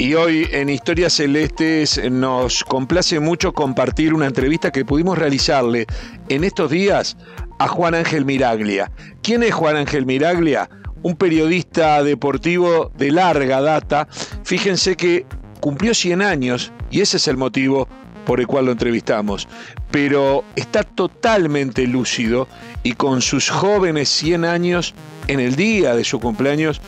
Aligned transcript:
Y 0.00 0.14
hoy 0.14 0.48
en 0.50 0.70
Historias 0.70 1.12
Celestes 1.12 2.00
nos 2.10 2.64
complace 2.64 3.20
mucho 3.20 3.52
compartir 3.52 4.14
una 4.14 4.24
entrevista 4.24 4.70
que 4.70 4.86
pudimos 4.86 5.18
realizarle 5.18 5.84
en 6.30 6.42
estos 6.42 6.70
días 6.70 7.18
a 7.58 7.68
Juan 7.68 7.94
Ángel 7.94 8.24
Miraglia. 8.24 8.90
¿Quién 9.22 9.42
es 9.42 9.52
Juan 9.52 9.76
Ángel 9.76 10.06
Miraglia? 10.06 10.70
Un 11.02 11.16
periodista 11.16 12.02
deportivo 12.02 12.90
de 12.96 13.10
larga 13.10 13.60
data. 13.60 14.08
Fíjense 14.42 14.96
que 14.96 15.26
cumplió 15.60 15.92
100 15.92 16.22
años 16.22 16.72
y 16.90 17.02
ese 17.02 17.18
es 17.18 17.28
el 17.28 17.36
motivo 17.36 17.86
por 18.24 18.40
el 18.40 18.46
cual 18.46 18.64
lo 18.64 18.72
entrevistamos. 18.72 19.48
Pero 19.90 20.44
está 20.56 20.82
totalmente 20.82 21.86
lúcido 21.86 22.48
y 22.82 22.92
con 22.92 23.20
sus 23.20 23.50
jóvenes 23.50 24.08
100 24.08 24.46
años, 24.46 24.94
en 25.26 25.40
el 25.40 25.56
día 25.56 25.94
de 25.94 26.04
su 26.04 26.20
cumpleaños, 26.20 26.80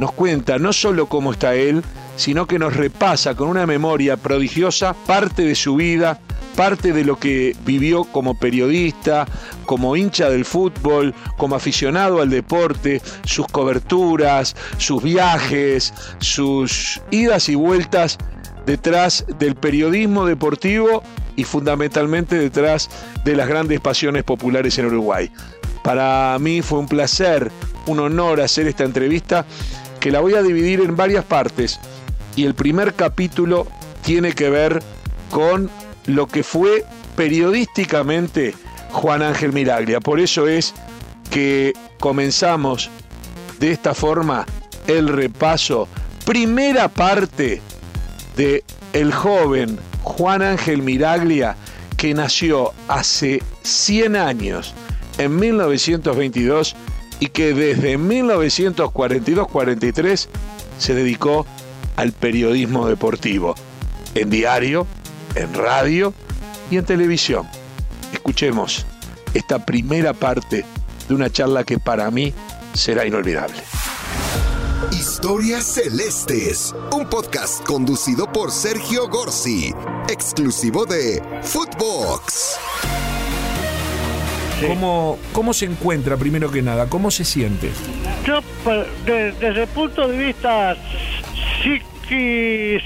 nos 0.00 0.12
cuenta 0.12 0.58
no 0.58 0.72
solo 0.72 1.10
cómo 1.10 1.32
está 1.32 1.54
él, 1.54 1.82
sino 2.16 2.46
que 2.46 2.58
nos 2.58 2.76
repasa 2.76 3.34
con 3.34 3.48
una 3.48 3.66
memoria 3.66 4.16
prodigiosa 4.16 4.94
parte 5.06 5.42
de 5.42 5.54
su 5.54 5.76
vida, 5.76 6.20
parte 6.54 6.92
de 6.92 7.04
lo 7.04 7.18
que 7.18 7.56
vivió 7.64 8.04
como 8.04 8.38
periodista, 8.38 9.26
como 9.66 9.96
hincha 9.96 10.30
del 10.30 10.44
fútbol, 10.44 11.14
como 11.36 11.56
aficionado 11.56 12.20
al 12.20 12.30
deporte, 12.30 13.02
sus 13.24 13.46
coberturas, 13.46 14.54
sus 14.78 15.02
viajes, 15.02 15.92
sus 16.18 17.00
idas 17.10 17.48
y 17.48 17.54
vueltas 17.54 18.18
detrás 18.66 19.24
del 19.38 19.56
periodismo 19.56 20.26
deportivo 20.26 21.02
y 21.36 21.44
fundamentalmente 21.44 22.36
detrás 22.36 22.88
de 23.24 23.34
las 23.34 23.48
grandes 23.48 23.80
pasiones 23.80 24.22
populares 24.22 24.78
en 24.78 24.86
Uruguay. 24.86 25.30
Para 25.82 26.38
mí 26.38 26.62
fue 26.62 26.78
un 26.78 26.88
placer, 26.88 27.50
un 27.86 28.00
honor 28.00 28.40
hacer 28.40 28.66
esta 28.68 28.84
entrevista 28.84 29.44
que 30.00 30.10
la 30.10 30.20
voy 30.20 30.34
a 30.34 30.42
dividir 30.42 30.80
en 30.80 30.96
varias 30.96 31.24
partes 31.24 31.80
y 32.36 32.44
el 32.44 32.54
primer 32.54 32.94
capítulo 32.94 33.66
tiene 34.02 34.32
que 34.32 34.50
ver 34.50 34.82
con 35.30 35.70
lo 36.06 36.26
que 36.26 36.42
fue 36.42 36.84
periodísticamente 37.16 38.54
Juan 38.90 39.22
Ángel 39.22 39.52
Miraglia. 39.52 40.00
Por 40.00 40.20
eso 40.20 40.46
es 40.46 40.74
que 41.30 41.72
comenzamos 41.98 42.90
de 43.58 43.72
esta 43.72 43.94
forma 43.94 44.46
el 44.86 45.08
repaso, 45.08 45.88
primera 46.26 46.88
parte 46.88 47.62
de 48.36 48.62
el 48.92 49.12
joven 49.12 49.78
Juan 50.02 50.42
Ángel 50.42 50.82
Miraglia 50.82 51.56
que 51.96 52.12
nació 52.12 52.72
hace 52.86 53.42
100 53.62 54.16
años, 54.16 54.74
en 55.16 55.36
1922, 55.36 56.76
y 57.20 57.28
que 57.28 57.54
desde 57.54 57.96
1942-43 57.98 60.28
se 60.78 60.94
dedicó 60.94 61.46
al 61.96 62.12
periodismo 62.12 62.86
deportivo, 62.88 63.54
en 64.14 64.30
diario, 64.30 64.86
en 65.34 65.52
radio 65.54 66.12
y 66.70 66.76
en 66.76 66.84
televisión. 66.84 67.46
Escuchemos 68.12 68.86
esta 69.34 69.64
primera 69.64 70.12
parte 70.12 70.64
de 71.08 71.14
una 71.14 71.30
charla 71.30 71.64
que 71.64 71.78
para 71.78 72.10
mí 72.10 72.32
será 72.72 73.06
inolvidable. 73.06 73.56
Historias 74.92 75.64
Celestes, 75.64 76.74
un 76.92 77.08
podcast 77.08 77.64
conducido 77.64 78.30
por 78.30 78.50
Sergio 78.50 79.08
Gorsi, 79.08 79.72
exclusivo 80.08 80.84
de 80.84 81.22
Footbox. 81.42 82.58
¿Cómo, 84.66 85.18
¿Cómo 85.32 85.52
se 85.52 85.66
encuentra, 85.66 86.16
primero 86.16 86.50
que 86.50 86.62
nada? 86.62 86.88
¿Cómo 86.88 87.10
se 87.10 87.24
siente? 87.24 87.70
Yo, 88.24 88.40
desde 89.04 89.62
el 89.62 89.68
punto 89.68 90.08
de 90.08 90.26
vista 90.26 90.76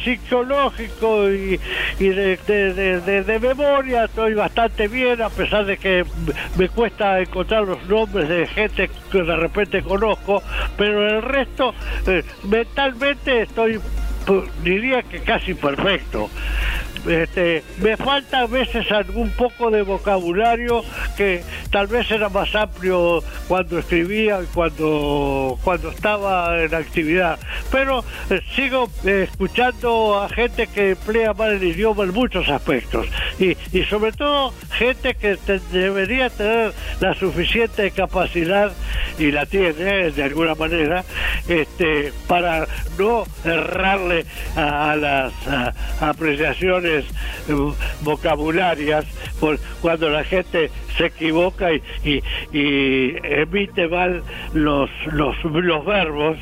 psicológico 0.04 1.30
y, 1.30 1.58
de, 1.98 3.38
memoria 3.40 4.04
estoy 4.04 4.34
bastante 4.34 4.88
bien, 4.88 5.20
a 5.22 5.28
pesar 5.28 5.66
de 5.66 5.76
que 5.76 6.04
me 6.56 6.68
cuesta 6.68 7.20
encontrar 7.20 7.64
los 7.64 7.82
nombres 7.88 8.28
de 8.28 8.46
gente 8.46 8.90
que 9.10 9.22
de 9.22 9.36
repente 9.36 9.82
conozco, 9.82 10.42
pero 10.76 11.08
el 11.08 11.22
resto, 11.22 11.74
eh, 12.06 12.22
mentalmente 12.44 13.42
estoy, 13.42 13.80
pues, 14.26 14.44
diría 14.62 15.02
que 15.02 15.20
casi 15.20 15.54
perfecto. 15.54 16.30
Este, 17.06 17.62
me 17.80 17.96
falta 17.96 18.40
a 18.40 18.46
veces 18.46 18.90
algún 18.90 19.30
poco 19.30 19.70
de 19.70 19.82
vocabulario 19.82 20.82
que 21.16 21.42
tal 21.70 21.86
vez 21.86 22.10
era 22.10 22.28
más 22.28 22.54
amplio 22.54 23.22
cuando 23.46 23.78
escribía 23.78 24.40
y 24.42 24.46
cuando, 24.46 25.58
cuando 25.62 25.90
estaba 25.90 26.62
en 26.62 26.74
actividad. 26.74 27.38
Pero 27.70 28.04
eh, 28.30 28.40
sigo 28.54 28.90
eh, 29.04 29.26
escuchando 29.30 30.20
a 30.20 30.28
gente 30.28 30.66
que 30.66 30.90
emplea 30.90 31.32
mal 31.34 31.52
el 31.52 31.62
idioma 31.62 32.04
en 32.04 32.12
muchos 32.12 32.48
aspectos 32.48 33.06
y, 33.38 33.56
y 33.72 33.84
sobre 33.84 34.12
todo 34.12 34.52
gente 34.72 35.14
que 35.14 35.38
debería 35.72 36.30
tener 36.30 36.72
la 37.00 37.14
suficiente 37.14 37.90
capacidad 37.90 38.72
y 39.18 39.30
la 39.30 39.46
tiene 39.46 40.10
de 40.10 40.22
alguna 40.22 40.54
manera 40.54 41.04
este, 41.48 42.12
para 42.26 42.66
no 42.98 43.24
errarle 43.44 44.24
a, 44.56 44.96
las 44.96 45.32
apreciaciones 46.00 46.87
eh, 46.88 47.04
vocabularias 48.02 49.04
cuando 49.80 50.08
la 50.10 50.24
gente 50.24 50.70
se 50.96 51.06
equivoca 51.06 51.72
y, 51.72 52.22
emite 52.52 53.88
mal 53.88 54.22
los, 54.52 54.90
los, 55.12 55.36
los 55.44 55.84
verbos 55.84 56.36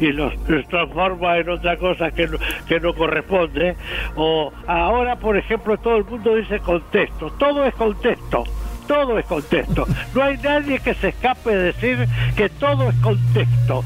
y 0.00 0.12
los, 0.12 0.32
transforma 0.68 1.38
en 1.38 1.48
otra 1.48 1.76
cosa 1.76 2.10
que 2.10 2.26
no, 2.26 2.38
que 2.68 2.80
no 2.80 2.94
corresponde. 2.94 3.76
O 4.16 4.52
ahora, 4.66 5.16
por 5.16 5.36
ejemplo, 5.36 5.78
todo 5.78 5.96
el 5.96 6.04
mundo 6.04 6.34
dice 6.36 6.58
contexto. 6.60 7.30
Todo 7.38 7.64
es 7.64 7.74
contexto 7.74 8.44
todo 8.86 9.18
es 9.18 9.26
contexto. 9.26 9.86
No 10.14 10.22
hay 10.22 10.38
nadie 10.38 10.78
que 10.80 10.94
se 10.94 11.08
escape 11.08 11.50
de 11.50 11.62
decir 11.72 12.08
que 12.36 12.48
todo 12.48 12.90
es 12.90 12.96
contexto. 12.96 13.84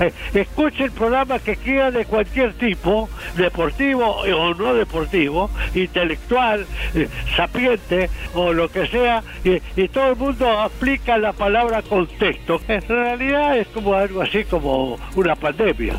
Eh, 0.00 0.12
escuche 0.34 0.84
el 0.84 0.90
programa 0.90 1.38
que 1.38 1.56
quiera 1.56 1.90
de 1.90 2.04
cualquier 2.04 2.54
tipo, 2.54 3.08
deportivo 3.36 4.04
o 4.04 4.54
no 4.54 4.74
deportivo, 4.74 5.50
intelectual, 5.74 6.66
eh, 6.94 7.08
sapiente 7.36 8.10
o 8.34 8.52
lo 8.52 8.68
que 8.68 8.86
sea, 8.88 9.22
y, 9.44 9.88
todo 9.88 10.10
el 10.10 10.16
mundo 10.16 10.50
aplica 10.58 11.18
la 11.18 11.32
palabra 11.32 11.82
contexto, 11.82 12.58
que 12.66 12.74
en 12.74 12.88
realidad 12.88 13.58
es 13.58 13.68
como 13.68 13.94
algo 13.94 14.22
así 14.22 14.44
como 14.44 14.98
una 15.14 15.36
pandemia. 15.36 15.94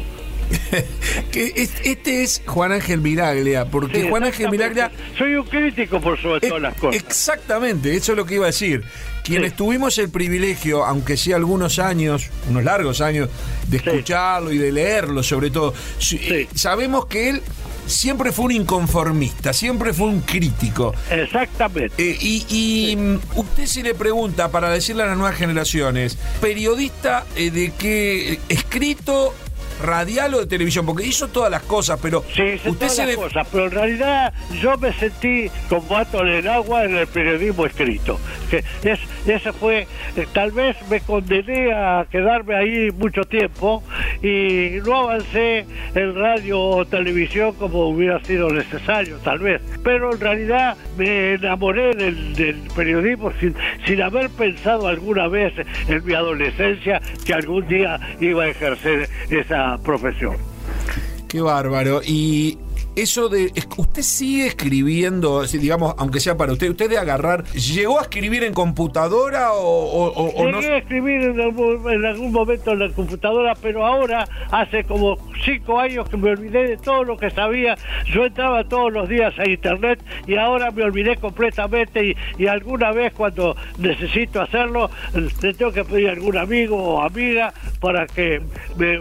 que 1.31 1.53
este 1.83 2.23
es 2.23 2.41
Juan 2.45 2.71
Ángel 2.71 3.01
Miraglia, 3.01 3.65
porque 3.65 4.09
Juan 4.09 4.23
Ángel 4.23 4.49
Miraglia... 4.49 4.91
Soy 5.17 5.35
un 5.35 5.45
crítico 5.45 5.99
por 5.99 6.19
sobre 6.21 6.47
todas 6.47 6.61
las 6.61 6.75
cosas. 6.75 7.01
Exactamente, 7.01 7.95
eso 7.95 8.11
es 8.13 8.17
lo 8.17 8.25
que 8.25 8.35
iba 8.35 8.45
a 8.45 8.47
decir. 8.47 8.83
Quienes 9.23 9.55
tuvimos 9.55 9.97
el 9.97 10.09
privilegio, 10.09 10.85
aunque 10.85 11.17
sea 11.17 11.37
algunos 11.37 11.79
años, 11.79 12.29
unos 12.47 12.63
largos 12.63 13.01
años, 13.01 13.29
de 13.67 13.77
escucharlo 13.77 14.51
y 14.51 14.57
de 14.59 14.71
leerlo 14.71 15.23
sobre 15.23 15.49
todo, 15.49 15.73
eh, 16.11 16.47
sabemos 16.53 17.07
que 17.07 17.29
él 17.29 17.41
siempre 17.87 18.31
fue 18.31 18.45
un 18.45 18.51
inconformista, 18.51 19.53
siempre 19.53 19.93
fue 19.93 20.07
un 20.07 20.21
crítico. 20.21 20.93
Exactamente. 21.09 21.93
Eh, 21.97 22.17
y, 22.19 22.95
mm, 22.95 23.39
usted 23.39 23.65
si 23.65 23.83
le 23.83 23.93
pregunta, 23.93 24.49
para 24.51 24.69
decirle 24.69 25.03
a 25.03 25.07
las 25.07 25.17
nuevas 25.17 25.37
generaciones, 25.37 26.17
periodista 26.41 27.25
eh, 27.35 27.51
de 27.51 27.71
qué 27.77 28.39
escrito 28.49 29.33
radial 29.81 30.33
o 30.33 30.39
de 30.39 30.47
televisión? 30.47 30.85
Porque 30.85 31.05
hizo 31.05 31.27
todas 31.27 31.51
las 31.51 31.63
cosas, 31.63 31.99
pero 32.01 32.23
sí, 32.33 32.59
usted 32.65 32.87
se 32.89 33.05
las 33.05 33.15
cosas, 33.15 33.47
pero 33.51 33.65
en 33.65 33.71
realidad 33.71 34.33
yo 34.61 34.77
me 34.77 34.93
sentí 34.93 35.49
como 35.69 35.87
vato 35.87 36.21
en 36.21 36.27
el 36.27 36.47
agua 36.47 36.85
en 36.85 36.95
el 36.95 37.07
periodismo 37.07 37.65
escrito. 37.65 38.19
Que 38.49 38.63
es, 38.83 38.99
ese 39.25 39.53
fue, 39.53 39.87
eh, 40.15 40.27
tal 40.33 40.51
vez 40.51 40.75
me 40.89 41.01
condené 41.01 41.73
a 41.73 42.05
quedarme 42.09 42.55
ahí 42.55 42.91
mucho 42.91 43.23
tiempo 43.23 43.83
y 44.21 44.79
no 44.85 45.09
avancé 45.09 45.65
en 45.93 46.15
radio 46.15 46.59
o 46.59 46.85
televisión 46.85 47.53
como 47.53 47.89
hubiera 47.89 48.23
sido 48.23 48.49
necesario, 48.49 49.17
tal 49.23 49.39
vez. 49.39 49.61
Pero 49.83 50.13
en 50.13 50.19
realidad 50.19 50.77
me 50.97 51.33
enamoré 51.33 51.93
del, 51.95 52.61
periodismo 52.75 53.31
sin, 53.39 53.55
sin 53.85 54.01
haber 54.01 54.29
pensado 54.29 54.87
alguna 54.87 55.27
vez 55.27 55.53
en 55.87 56.05
mi 56.05 56.13
adolescencia 56.13 57.01
que 57.25 57.33
algún 57.33 57.67
día 57.67 57.99
iba 58.19 58.43
a 58.43 58.47
ejercer 58.47 59.09
esa 59.29 59.77
profesión. 59.83 60.35
Qué 61.27 61.41
bárbaro. 61.41 62.01
Y 62.05 62.57
eso 62.95 63.29
de. 63.29 63.51
¿Usted 63.77 64.01
sigue 64.01 64.47
escribiendo, 64.47 65.43
digamos, 65.43 65.95
aunque 65.97 66.19
sea 66.19 66.37
para 66.37 66.53
usted? 66.53 66.69
¿Usted 66.69 66.89
de 66.89 66.97
agarrar. 66.97 67.43
¿Llegó 67.53 67.99
a 67.99 68.03
escribir 68.03 68.43
en 68.43 68.53
computadora 68.53 69.53
o, 69.53 70.11
o, 70.15 70.45
Llegué 70.49 70.73
a 70.73 70.77
escribir 70.77 71.21
en, 71.23 72.05
algún 72.05 72.31
momento 72.31 72.71
en 72.71 72.79
la 72.79 72.89
computadora, 72.89 73.53
pero 73.61 73.85
ahora 73.85 74.27
hace 74.51 74.83
como 74.83 75.17
cinco 75.43 75.79
años 75.79 76.07
que 76.09 76.17
me 76.17 76.31
olvidé 76.31 76.67
de 76.67 76.77
todo 76.77 77.03
lo 77.03 77.17
que 77.17 77.29
sabía. 77.29 77.75
Yo 78.13 78.25
entraba 78.25 78.63
todos 78.63 78.91
los 78.91 79.09
días 79.09 79.37
a 79.39 79.49
internet 79.49 79.99
y 80.27 80.35
ahora 80.37 80.71
me 80.71 80.83
olvidé 80.83 81.17
completamente 81.17 82.15
y, 82.37 82.47
alguna 82.47 82.91
vez 82.91 83.11
cuando 83.13 83.55
necesito 83.79 84.39
hacerlo 84.39 84.89
le 85.13 85.53
tengo 85.53 85.71
que 85.71 85.83
pedir 85.83 86.09
a 86.09 86.11
algún 86.11 86.37
amigo 86.37 86.77
o 86.77 87.01
amiga 87.01 87.53
para 87.81 88.05
que 88.05 88.39
me, 88.77 88.99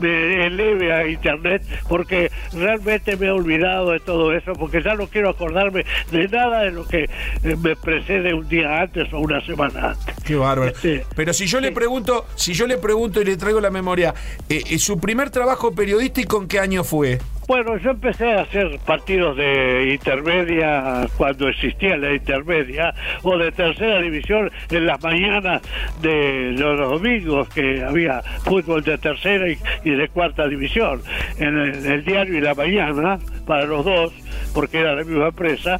me 0.00 0.46
eleve 0.46 0.92
a 0.92 1.06
internet 1.06 1.62
porque 1.88 2.30
realmente 2.52 3.16
me 3.22 3.28
he 3.28 3.30
olvidado 3.30 3.92
de 3.92 4.00
todo 4.00 4.34
eso 4.34 4.52
porque 4.54 4.82
ya 4.82 4.94
no 4.94 5.06
quiero 5.06 5.30
acordarme 5.30 5.84
de 6.10 6.26
nada 6.26 6.62
de 6.62 6.72
lo 6.72 6.84
que 6.84 7.04
eh, 7.04 7.56
me 7.56 7.76
precede 7.76 8.34
un 8.34 8.48
día 8.48 8.82
antes 8.82 9.12
o 9.12 9.20
una 9.20 9.40
semana 9.46 9.90
antes. 9.90 10.16
Qué 10.24 10.34
bárbaro. 10.34 10.72
Pero 11.14 11.32
si 11.32 11.46
yo 11.46 11.60
le 11.60 11.70
pregunto, 11.70 12.26
si 12.34 12.52
yo 12.52 12.66
le 12.66 12.78
pregunto 12.78 13.22
y 13.22 13.24
le 13.24 13.36
traigo 13.36 13.60
la 13.60 13.70
memoria, 13.70 14.12
eh, 14.48 14.62
eh, 14.68 14.78
¿su 14.78 14.98
primer 14.98 15.30
trabajo 15.30 15.72
periodístico 15.72 16.42
en 16.42 16.48
qué 16.48 16.58
año 16.58 16.82
fue? 16.82 17.20
Bueno, 17.52 17.76
yo 17.76 17.90
empecé 17.90 18.32
a 18.32 18.40
hacer 18.40 18.78
partidos 18.78 19.36
de 19.36 19.90
intermedia 19.92 21.06
cuando 21.18 21.48
existía 21.48 21.98
la 21.98 22.14
intermedia 22.14 22.94
o 23.22 23.36
de 23.36 23.52
tercera 23.52 24.00
división 24.00 24.50
en 24.70 24.86
las 24.86 25.02
mañanas 25.02 25.60
de 26.00 26.52
los 26.56 26.78
domingos 26.78 27.50
que 27.50 27.84
había 27.84 28.22
fútbol 28.44 28.82
de 28.82 28.96
tercera 28.96 29.44
y, 29.84 29.90
de 29.90 30.08
cuarta 30.08 30.48
división 30.48 31.02
en 31.36 31.58
el, 31.58 32.02
diario 32.06 32.38
y 32.38 32.40
la 32.40 32.54
mañana 32.54 33.18
para 33.46 33.66
los 33.66 33.84
dos 33.84 34.14
porque 34.54 34.80
era 34.80 34.94
la 34.94 35.04
misma 35.04 35.28
empresa 35.28 35.78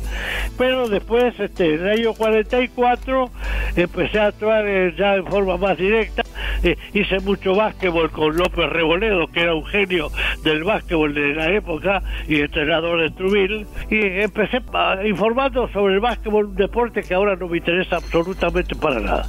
pero 0.58 0.88
después 0.88 1.38
este, 1.38 1.74
en 1.74 1.86
el 1.86 2.00
año 2.00 2.14
44 2.14 3.30
empecé 3.76 4.18
a 4.18 4.26
actuar 4.26 4.66
eh, 4.66 4.94
ya 4.96 5.16
en 5.16 5.26
forma 5.26 5.56
más 5.56 5.76
directa 5.76 6.22
eh, 6.62 6.76
hice 6.92 7.20
mucho 7.20 7.54
básquetbol 7.54 8.10
con 8.10 8.36
López 8.36 8.68
Reboledo 8.68 9.26
que 9.28 9.40
era 9.40 9.54
un 9.54 9.64
genio 9.66 10.10
del 10.44 10.64
básquetbol 10.64 11.14
de 11.14 11.34
la 11.34 11.50
época 11.50 12.02
y 12.28 12.40
entrenador 12.40 13.00
de 13.00 13.10
Truville 13.10 13.66
y 13.90 14.20
empecé 14.20 14.62
informando 15.04 15.68
sobre 15.72 15.94
el 15.94 16.00
básquetbol, 16.00 16.46
un 16.46 16.56
deporte 16.56 17.02
que 17.02 17.14
ahora 17.14 17.36
no 17.36 17.48
me 17.48 17.58
interesa 17.58 17.96
absolutamente 17.96 18.74
para 18.74 19.00
nada. 19.00 19.28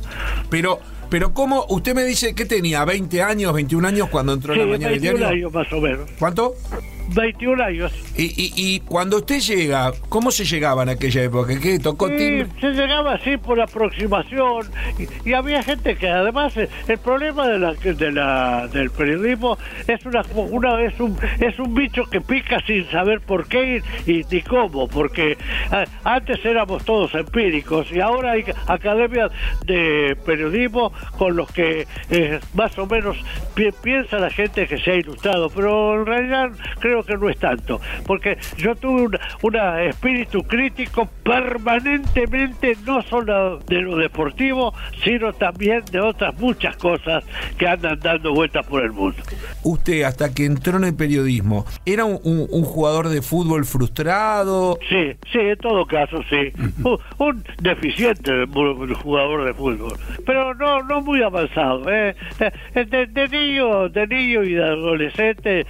Pero 0.49 0.79
pero 1.09 1.31
¿cómo? 1.31 1.65
Usted 1.69 1.93
me 1.93 2.03
dice 2.05 2.33
que 2.33 2.45
tenía 2.45 2.83
20 2.85 3.21
años, 3.21 3.53
21 3.53 3.87
años 3.87 4.09
cuando 4.09 4.33
entró 4.33 4.53
en 4.53 4.59
la 4.61 4.65
mañana 4.65 4.89
del 4.93 4.99
diario. 5.01 5.27
años 5.27 5.53
más 5.53 5.71
o 5.71 5.79
menos. 5.79 6.09
¿Cuánto? 6.17 6.55
21 7.13 7.63
años. 7.63 7.91
Y, 8.17 8.51
y, 8.55 8.79
cuando 8.81 9.17
usted 9.17 9.39
llega, 9.39 9.91
¿cómo 10.09 10.31
se 10.31 10.45
llegaba 10.45 10.83
en 10.83 10.89
aquella 10.89 11.23
época? 11.23 11.59
¿Qué 11.59 11.79
tocó 11.79 12.07
sí, 12.09 12.43
Se 12.59 12.71
llegaba 12.71 13.13
así 13.13 13.37
por 13.37 13.59
aproximación 13.59 14.67
y, 15.25 15.33
había 15.33 15.63
gente 15.63 15.95
que 15.95 16.09
además 16.09 16.55
eh, 16.57 16.69
el 16.87 16.99
problema 16.99 17.47
de 17.47 17.59
la, 17.59 17.73
de 17.73 18.11
la 18.11 18.67
del 18.67 18.91
periodismo 18.91 19.57
es 19.87 20.05
una, 20.05 20.21
una 20.35 20.81
es 20.83 20.99
un 20.99 21.17
es 21.39 21.57
un 21.59 21.73
bicho 21.73 22.05
que 22.05 22.21
pica 22.21 22.59
sin 22.65 22.89
saber 22.91 23.21
por 23.21 23.47
qué 23.47 23.81
y, 24.05 24.23
ni 24.29 24.41
cómo, 24.41 24.87
porque 24.87 25.31
eh, 25.31 25.85
antes 26.03 26.43
éramos 26.45 26.85
todos 26.85 27.13
empíricos 27.15 27.91
y 27.91 27.99
ahora 27.99 28.33
hay 28.33 28.45
academias 28.67 29.31
de 29.65 30.15
periodismo 30.25 30.93
con 31.17 31.35
los 31.35 31.51
que 31.51 31.87
eh, 32.09 32.39
más 32.53 32.77
o 32.77 32.85
menos 32.85 33.17
piensa 33.81 34.19
la 34.19 34.29
gente 34.29 34.67
que 34.67 34.77
se 34.77 34.91
ha 34.91 34.95
ilustrado, 34.95 35.49
pero 35.49 35.99
en 35.99 36.05
realidad 36.05 36.51
creo 36.79 37.02
que 37.03 37.17
no 37.17 37.29
es 37.29 37.37
tanto, 37.37 37.79
porque 38.05 38.37
yo 38.57 38.75
tuve 38.75 39.17
un 39.41 39.55
espíritu 39.87 40.43
crítico 40.43 41.09
permanentemente, 41.23 42.77
no 42.85 43.01
solo 43.03 43.59
de 43.59 43.81
lo 43.81 43.97
deportivo, 43.97 44.73
sino 45.03 45.33
también 45.33 45.83
de 45.91 45.99
otras 45.99 46.37
muchas 46.39 46.75
cosas 46.77 47.23
que 47.57 47.67
andan 47.67 47.99
dando 47.99 48.33
vueltas 48.33 48.65
por 48.67 48.83
el 48.83 48.91
mundo. 48.91 49.17
Usted, 49.63 50.03
hasta 50.03 50.33
que 50.33 50.45
entró 50.45 50.77
en 50.77 50.85
el 50.85 50.95
periodismo, 50.95 51.65
¿era 51.85 52.05
un, 52.05 52.63
jugador 52.63 53.09
de 53.09 53.21
fútbol 53.21 53.65
frustrado? 53.65 54.77
Sí, 54.89 55.13
sí, 55.31 55.39
en 55.39 55.57
todo 55.57 55.85
caso, 55.85 56.21
sí. 56.29 56.51
un, 57.17 57.43
deficiente 57.61 58.31
jugador 59.01 59.45
de 59.45 59.53
fútbol, 59.53 59.97
pero 60.25 60.53
no, 60.53 60.81
no 60.83 61.01
muy 61.01 61.21
avanzado. 61.21 61.89
¿eh? 61.89 62.15
eh 62.39 62.85
de, 62.85 63.27
niño, 63.29 63.89
de 63.89 64.07
niño 64.07 64.43
y 64.43 64.53
de 64.53 64.63
adolescente 64.63 65.65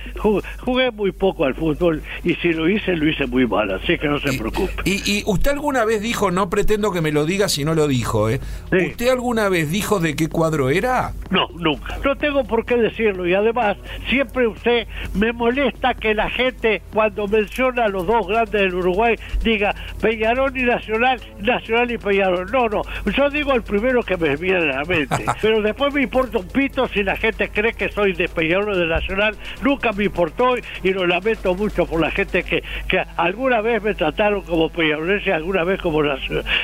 jugué 0.59 0.91
muy 0.91 1.11
poco 1.13 1.45
al 1.45 1.55
fútbol 1.55 2.01
y 2.23 2.35
si 2.35 2.53
lo 2.53 2.69
hice, 2.69 2.95
lo 2.95 3.07
hice 3.07 3.25
muy 3.27 3.47
mal, 3.47 3.71
así 3.71 3.97
que 3.97 4.07
no 4.07 4.19
se 4.19 4.37
preocupe. 4.37 4.73
Y, 4.85 5.23
usted 5.25 5.51
alguna 5.51 5.85
vez 5.85 6.01
dijo, 6.01 6.31
no 6.31 6.49
pretendo 6.49 6.91
que 6.91 7.01
me 7.01 7.11
lo 7.11 7.25
diga 7.25 7.49
si 7.49 7.63
no 7.63 7.73
lo 7.73 7.87
dijo, 7.87 8.29
¿eh? 8.29 8.39
¿Usted 8.71 9.09
alguna 9.09 9.49
vez 9.49 9.69
dijo 9.71 9.99
de 9.99 10.15
qué 10.15 10.29
cuadro 10.29 10.69
era? 10.69 11.13
No, 11.29 11.47
nunca. 11.55 11.97
No 12.03 12.15
tengo 12.15 12.43
por 12.43 12.65
qué 12.65 12.77
decirlo 12.77 13.27
y 13.27 13.33
además 13.33 13.77
siempre 14.09 14.47
usted 14.47 14.87
me 15.13 15.31
molesta 15.31 15.93
que 15.93 16.13
la 16.13 16.29
gente 16.29 16.81
cuando 16.93 17.27
menciona 17.27 17.85
a 17.85 17.89
los 17.89 18.05
dos 18.05 18.27
grandes 18.27 18.61
del 18.61 18.75
Uruguay 18.75 19.15
diga 19.43 19.75
Peñarol 20.01 20.55
y 20.57 20.63
Nacional, 20.63 21.19
Nacional 21.39 21.91
y 21.91 21.97
Peñarol. 21.97 22.51
No, 22.51 22.67
no, 22.69 22.81
yo 23.15 23.29
digo 23.29 23.53
el 23.53 23.63
primero 23.63 24.03
que 24.03 24.17
me 24.17 24.35
viene 24.35 24.71
a 24.71 24.77
la 24.77 24.83
mente, 24.83 25.25
pero 25.41 25.61
después 25.61 25.93
me 25.93 26.03
importa 26.03 26.37
un 26.37 26.47
pito 26.47 26.87
si 26.87 27.03
la 27.03 27.15
gente 27.15 27.49
cree 27.49 27.73
que 27.73 27.89
soy 27.91 28.13
de 28.13 28.27
Peñarol 28.27 28.69
o 28.69 28.77
de 28.77 28.87
Nacional, 28.87 29.35
nunca 29.61 29.91
me 29.91 30.05
importó 30.05 30.55
y 30.83 30.91
lo 30.91 31.02
lamento 31.07 31.55
mucho 31.55 31.85
por 31.85 31.99
la 31.99 32.11
gente 32.11 32.43
que, 32.43 32.63
que 32.87 33.03
alguna 33.17 33.61
vez 33.61 33.81
me 33.81 33.93
trataron 33.93 34.41
como 34.41 34.69
peñarolense, 34.69 35.31
alguna 35.31 35.63
vez 35.63 35.81
como 35.81 36.01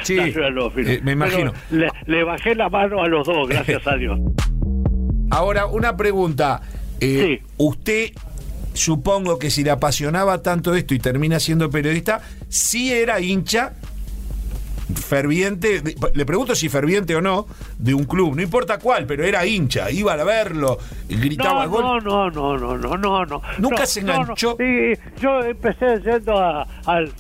sí, 0.04 0.18
eh, 0.20 1.00
me 1.04 1.12
imagino. 1.14 1.54
le, 1.72 2.24
bajé 2.24 2.56
la 2.56 2.70
mano 2.70 3.02
a 3.04 3.08
los 3.08 3.26
dos, 3.26 3.48
gracias 3.48 3.86
a 3.88 3.96
Dios. 3.96 4.20
Ahora, 5.32 5.68
una 5.68 5.96
pregunta. 5.96 6.62
Eh, 7.02 7.42
usted 7.58 8.10
supongo 8.74 9.40
que 9.40 9.50
si 9.50 9.64
le 9.64 9.72
apasionaba 9.72 10.42
tanto 10.42 10.76
esto 10.76 10.94
y 10.94 11.00
termina 11.00 11.40
siendo 11.40 11.70
periodista, 11.70 12.22
sí 12.50 12.92
era 12.92 13.22
hincha 13.22 13.74
ferviente, 15.10 15.82
le 16.14 16.26
pregunto 16.26 16.54
si 16.54 16.70
ferviente 16.70 17.16
o 17.16 17.22
no, 17.22 17.48
de 17.80 17.96
un 17.96 18.04
club, 18.04 18.36
no 18.36 18.44
importa 18.44 18.78
cuál, 18.78 19.06
pero 19.08 19.24
era 19.24 19.44
hincha, 19.44 19.90
iba 19.90 20.14
a 20.14 20.24
verlo, 20.24 20.78
gritaba 21.10 21.66
no, 21.66 21.72
gol. 21.72 21.84
No, 22.04 22.30
no, 22.30 22.58
no, 22.58 22.78
no, 22.78 22.98
no, 22.98 23.26
no. 23.26 23.42
Nunca 23.58 23.88
se 23.88 24.02
enganchó. 24.02 24.56
yo 25.20 25.44
empecé 25.44 26.00
yendo 26.02 26.38
a, 26.38 26.68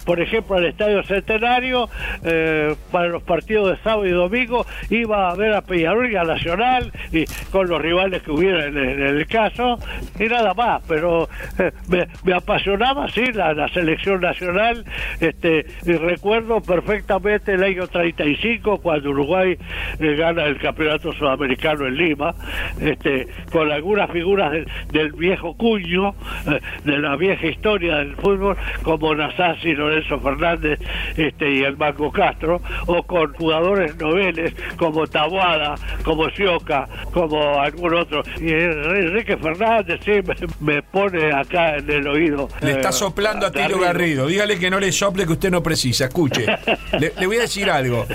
por 0.05 0.21
ejemplo, 0.21 0.57
al 0.57 0.67
Estadio 0.67 1.01
Centenario 1.03 1.89
eh, 2.23 2.75
para 2.91 3.07
los 3.07 3.23
partidos 3.23 3.71
de 3.71 3.83
sábado 3.83 4.05
y 4.05 4.11
domingo, 4.11 4.67
iba 4.91 5.31
a 5.31 5.35
ver 5.35 5.53
a 5.53 5.61
Peñarol 5.61 6.11
y 6.11 6.15
a 6.15 6.23
Nacional 6.23 6.93
y 7.11 7.25
con 7.51 7.67
los 7.67 7.81
rivales 7.81 8.21
que 8.21 8.31
hubiera 8.31 8.67
en, 8.67 8.77
el 8.77 9.25
caso 9.25 9.79
y 10.19 10.25
nada 10.25 10.53
más, 10.53 10.83
pero 10.87 11.27
eh, 11.57 11.71
me, 11.87 12.33
apasionaba 12.33 13.09
sí 13.09 13.31
la, 13.33 13.53
la 13.53 13.67
selección 13.69 14.21
nacional, 14.21 14.85
este 15.19 15.65
y 15.85 15.93
recuerdo 15.93 16.61
perfectamente 16.61 17.53
el 17.53 17.63
año 17.63 17.78
35 17.87 18.79
cuando 18.79 19.09
Uruguay 19.09 19.57
eh, 19.99 20.15
gana 20.15 20.45
el 20.45 20.57
campeonato 20.57 21.13
sudamericano 21.13 21.87
en 21.87 21.95
Lima, 21.95 22.33
este, 22.79 23.27
con 23.51 23.71
algunas 23.71 24.09
figuras 24.11 24.51
del, 24.91 25.11
viejo 25.13 25.55
cuño, 25.55 26.15
eh, 26.47 26.59
de 26.83 26.97
la 26.97 27.15
vieja 27.15 27.47
historia 27.47 27.97
del 27.97 28.15
fútbol, 28.15 28.57
como 28.83 29.13
Nasasi, 29.15 29.73
Lorenzo 29.73 30.19
Fernández 30.19 30.79
este, 31.17 31.51
y 31.51 31.63
el 31.63 31.75
Banco 31.75 32.11
Castro, 32.11 32.61
o 32.85 33.03
con 33.03 33.33
jugadores 33.33 33.95
noveles 33.97 34.53
como 34.77 35.07
Tabuada, 35.07 35.75
como 36.03 36.29
Sioca, 36.31 36.87
como 37.11 37.59
algún 37.59 37.93
otro. 37.93 38.23
Y 38.39 38.49
Enrique 38.51 39.37
Fernández 39.37 39.99
sí 40.03 40.11
me, 40.59 40.81
pone 40.81 41.31
acá 41.31 41.77
en 41.77 41.89
el 41.89 42.07
oído. 42.07 42.49
Le 42.61 42.71
está 42.71 42.89
eh, 42.89 42.93
soplando 42.93 43.45
a 43.45 43.51
Tilo 43.51 43.79
Garrido. 43.79 44.27
Dígale 44.27 44.57
que 44.57 44.69
no 44.69 44.79
le 44.79 44.91
sople 44.91 45.25
que 45.25 45.33
usted 45.33 45.51
no 45.51 45.61
precisa. 45.63 46.05
Escuche. 46.05 46.45
le, 46.99 47.13
le 47.17 47.27
voy 47.27 47.37
a 47.37 47.41
decir 47.41 47.68
algo. 47.69 48.05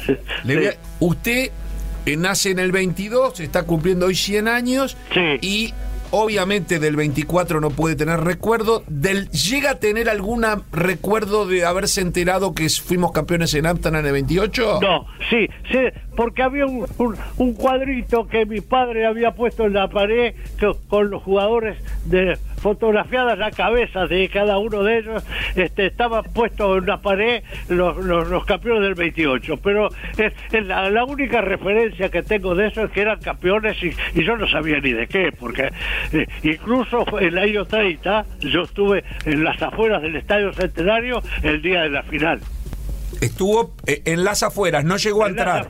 usted 1.00 1.50
eh, 2.06 2.16
nace 2.16 2.50
en 2.50 2.58
el 2.58 2.72
22, 2.72 3.40
está 3.40 3.64
cumpliendo 3.64 4.06
hoy 4.06 4.14
100 4.14 4.48
años 4.48 4.96
y 5.40 5.72
obviamente 6.10 6.78
del 6.78 6.96
24 6.96 7.60
no 7.60 7.70
puede 7.70 7.96
tener 7.96 8.20
recuerdo. 8.20 8.84
Del, 8.86 9.30
¿Llega 9.30 9.72
a 9.72 9.74
tener 9.76 10.08
algún 10.08 10.44
recuerdo 10.70 11.46
de 11.46 11.64
haberse 11.64 12.00
enterado 12.00 12.54
que 12.54 12.68
fuimos 12.68 13.12
campeones 13.12 13.54
en 13.54 13.66
Amsterdam 13.66 14.00
en 14.00 14.06
el 14.06 14.12
28? 14.12 14.80
No, 14.80 15.06
sí, 15.30 15.48
sí 15.70 15.78
porque 16.14 16.42
había 16.42 16.66
un, 16.66 16.86
un, 17.38 17.54
cuadrito 17.54 18.26
que 18.26 18.46
mi 18.46 18.60
padre 18.60 19.06
había 19.06 19.32
puesto 19.32 19.66
en 19.66 19.74
la 19.74 19.88
pared 19.88 20.34
con 20.88 21.10
los 21.10 21.22
jugadores 21.22 21.78
de 22.04 22.38
fotografiadas 22.64 23.36
la 23.36 23.50
cabeza 23.50 24.06
de 24.06 24.26
cada 24.30 24.56
uno 24.56 24.82
de 24.82 25.00
ellos, 25.00 25.22
este, 25.54 25.84
estaban 25.84 26.24
puestos 26.32 26.78
en 26.78 26.84
una 26.84 27.02
pared 27.02 27.42
los, 27.68 27.98
los, 27.98 28.46
campeones 28.46 28.84
del 28.84 28.94
28, 28.94 29.58
pero 29.58 29.90
es, 30.16 30.32
la, 30.64 31.04
única 31.04 31.42
referencia 31.42 32.08
que 32.08 32.22
tengo 32.22 32.54
de 32.54 32.68
eso 32.68 32.84
es 32.84 32.90
que 32.90 33.02
eran 33.02 33.20
campeones 33.20 33.76
y, 33.82 33.92
yo 34.24 34.38
no 34.38 34.48
sabía 34.48 34.80
ni 34.80 34.92
de 34.92 35.06
qué, 35.06 35.30
porque 35.38 35.70
eh, 36.12 36.26
incluso 36.42 37.04
en 37.20 37.26
el 37.26 37.38
año 37.38 37.66
30 37.66 38.24
yo 38.40 38.62
estuve 38.62 39.04
en 39.26 39.44
las 39.44 39.60
afueras 39.60 40.00
del 40.00 40.16
Estadio 40.16 40.50
Centenario 40.54 41.20
el 41.42 41.60
día 41.60 41.82
de 41.82 41.90
la 41.90 42.02
final. 42.04 42.40
Estuvo 43.20 43.74
eh, 43.86 44.00
en 44.06 44.24
las 44.24 44.42
afueras, 44.42 44.84
no 44.84 44.96
llegó 44.96 45.26
a 45.26 45.28
entrar. 45.28 45.68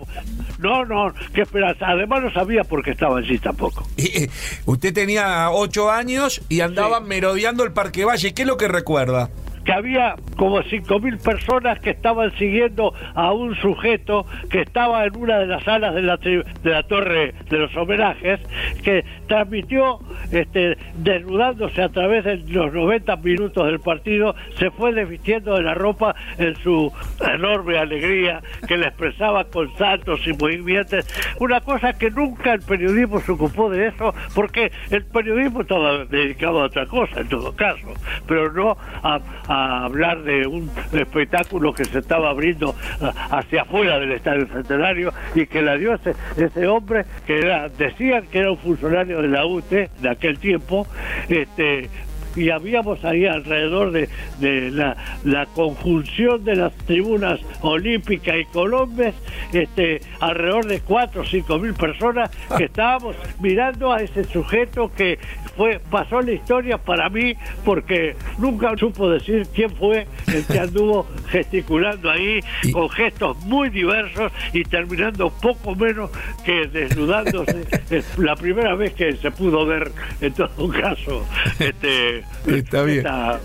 No, 0.64 0.82
no, 0.86 1.12
qué 1.34 1.42
esperanza. 1.42 1.90
Además 1.90 2.22
no 2.22 2.32
sabía 2.32 2.64
por 2.64 2.82
qué 2.82 2.92
estaba 2.92 3.18
allí 3.18 3.38
tampoco. 3.38 3.86
Y, 3.98 4.30
usted 4.64 4.94
tenía 4.94 5.50
ocho 5.50 5.90
años 5.90 6.40
y 6.48 6.60
andaba 6.60 7.00
merodeando 7.00 7.64
el 7.64 7.72
Parque 7.72 8.06
Valle. 8.06 8.32
¿Qué 8.32 8.42
es 8.42 8.48
lo 8.48 8.56
que 8.56 8.66
recuerda? 8.66 9.28
Que 9.64 9.72
había 9.72 10.16
como 10.36 10.62
5.000 10.62 11.22
personas 11.22 11.78
que 11.80 11.90
estaban 11.90 12.32
siguiendo 12.36 12.92
a 13.14 13.32
un 13.32 13.54
sujeto 13.56 14.26
que 14.50 14.62
estaba 14.62 15.04
en 15.04 15.16
una 15.16 15.38
de 15.38 15.46
las 15.46 15.64
salas 15.64 15.94
de 15.94 16.02
la, 16.02 16.16
de 16.16 16.44
la 16.64 16.82
torre 16.84 17.34
de 17.48 17.58
los 17.58 17.74
homenajes, 17.76 18.40
que 18.82 19.04
transmitió 19.26 19.98
este, 20.32 20.76
desnudándose 20.96 21.82
a 21.82 21.88
través 21.88 22.24
de 22.24 22.36
los 22.48 22.72
90 22.72 23.16
minutos 23.16 23.66
del 23.66 23.80
partido, 23.80 24.34
se 24.58 24.70
fue 24.70 24.92
desvistiendo 24.92 25.54
de 25.54 25.62
la 25.62 25.74
ropa 25.74 26.14
en 26.38 26.54
su 26.56 26.92
enorme 27.32 27.78
alegría 27.78 28.40
que 28.68 28.76
le 28.76 28.86
expresaba 28.86 29.44
con 29.44 29.74
saltos 29.76 30.26
y 30.26 30.32
movimientos, 30.32 31.06
una 31.40 31.60
cosa 31.60 31.92
que 31.92 32.10
nunca 32.10 32.52
el 32.52 32.60
periodismo 32.60 33.20
se 33.20 33.32
ocupó 33.32 33.70
de 33.70 33.88
eso, 33.88 34.14
porque 34.34 34.70
el 34.90 35.04
periodismo 35.06 35.62
estaba 35.62 36.04
dedicado 36.04 36.60
a 36.60 36.64
otra 36.66 36.86
cosa 36.86 37.20
en 37.20 37.28
todo 37.28 37.54
caso, 37.54 37.94
pero 38.26 38.52
no 38.52 38.76
a 39.02 39.20
a 39.48 39.53
hablar 39.54 40.22
de 40.22 40.46
un 40.46 40.70
espectáculo 40.92 41.72
que 41.72 41.84
se 41.84 41.98
estaba 41.98 42.30
abriendo 42.30 42.74
ah, 43.00 43.12
hacia 43.38 43.62
afuera 43.62 43.98
del 43.98 44.12
Estadio 44.12 44.46
Centenario 44.46 45.12
y 45.34 45.46
que 45.46 45.62
la 45.62 45.76
dio 45.76 45.94
ese, 45.94 46.14
ese 46.36 46.66
hombre 46.66 47.04
que 47.26 47.38
era, 47.38 47.68
decían 47.68 48.26
que 48.30 48.38
era 48.38 48.50
un 48.50 48.58
funcionario 48.58 49.22
de 49.22 49.28
la 49.28 49.46
UTE 49.46 49.90
de 50.00 50.08
aquel 50.08 50.38
tiempo, 50.38 50.86
este, 51.28 51.88
y 52.36 52.50
habíamos 52.50 53.04
ahí 53.04 53.26
alrededor 53.26 53.92
de, 53.92 54.08
de 54.38 54.70
la, 54.70 54.96
la, 55.24 55.46
conjunción 55.46 56.44
de 56.44 56.56
las 56.56 56.74
tribunas 56.86 57.40
olímpicas 57.60 58.36
y 58.38 58.44
colombes, 58.46 59.14
este, 59.52 60.00
alrededor 60.20 60.66
de 60.66 60.80
cuatro 60.80 61.22
o 61.22 61.24
cinco 61.24 61.58
mil 61.58 61.74
personas 61.74 62.30
que 62.56 62.64
estábamos 62.64 63.16
mirando 63.40 63.92
a 63.92 64.00
ese 64.00 64.24
sujeto 64.24 64.90
que 64.94 65.18
fue 65.56 65.80
pasó 65.90 66.20
la 66.20 66.32
historia 66.32 66.78
para 66.78 67.08
mí 67.08 67.34
porque 67.64 68.16
nunca 68.38 68.76
supo 68.76 69.10
decir 69.10 69.46
quién 69.54 69.70
fue 69.76 70.06
el 70.32 70.44
que 70.46 70.58
anduvo 70.60 71.06
gesticulando 71.28 72.10
ahí 72.10 72.40
con 72.72 72.88
gestos 72.90 73.36
muy 73.44 73.68
diversos 73.68 74.32
y 74.52 74.64
terminando 74.64 75.30
poco 75.30 75.74
menos 75.74 76.10
que 76.44 76.66
desnudándose. 76.66 77.64
Es 77.90 78.18
la 78.18 78.34
primera 78.34 78.74
vez 78.74 78.94
que 78.94 79.14
se 79.16 79.30
pudo 79.30 79.66
ver 79.66 79.92
en 80.20 80.32
todo 80.32 80.68
caso 80.68 81.24
este 81.58 82.23
Está 82.46 82.82
bien. 82.82 83.04
La, 83.04 83.40